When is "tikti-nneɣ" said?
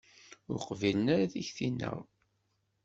1.33-1.97